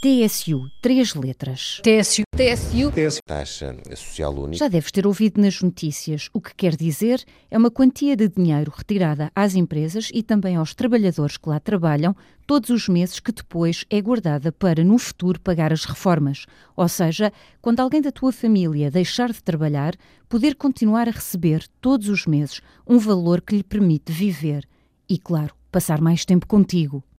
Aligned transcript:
TSU, 0.00 0.70
três 0.80 1.12
letras. 1.12 1.80
TSU. 1.82 2.22
TSU. 2.36 2.92
TSU. 2.92 3.20
Taxa 3.26 3.76
Social 3.96 4.32
Única. 4.32 4.58
Já 4.58 4.68
deves 4.68 4.92
ter 4.92 5.04
ouvido 5.04 5.40
nas 5.40 5.60
notícias. 5.60 6.30
O 6.32 6.40
que 6.40 6.54
quer 6.54 6.76
dizer 6.76 7.24
é 7.50 7.58
uma 7.58 7.68
quantia 7.68 8.14
de 8.14 8.28
dinheiro 8.28 8.72
retirada 8.72 9.28
às 9.34 9.56
empresas 9.56 10.08
e 10.14 10.22
também 10.22 10.54
aos 10.54 10.72
trabalhadores 10.72 11.36
que 11.36 11.48
lá 11.48 11.58
trabalham 11.58 12.14
todos 12.46 12.70
os 12.70 12.88
meses 12.88 13.18
que 13.18 13.32
depois 13.32 13.84
é 13.90 14.00
guardada 14.00 14.52
para, 14.52 14.84
no 14.84 14.98
futuro, 14.98 15.40
pagar 15.40 15.72
as 15.72 15.84
reformas. 15.84 16.46
Ou 16.76 16.88
seja, 16.88 17.32
quando 17.60 17.80
alguém 17.80 18.00
da 18.00 18.12
tua 18.12 18.30
família 18.30 18.92
deixar 18.92 19.32
de 19.32 19.42
trabalhar, 19.42 19.96
poder 20.28 20.54
continuar 20.54 21.08
a 21.08 21.12
receber 21.12 21.66
todos 21.80 22.08
os 22.08 22.24
meses 22.24 22.60
um 22.86 23.00
valor 23.00 23.40
que 23.40 23.56
lhe 23.56 23.64
permite 23.64 24.12
viver 24.12 24.64
e, 25.08 25.18
claro, 25.18 25.56
passar 25.72 26.00
mais 26.00 26.24
tempo 26.24 26.46
contigo. 26.46 27.02